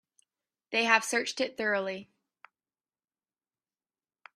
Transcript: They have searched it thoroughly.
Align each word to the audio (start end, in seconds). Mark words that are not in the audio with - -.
They 0.71 0.85
have 0.85 1.03
searched 1.03 1.39
it 1.39 1.55
thoroughly. 1.57 2.09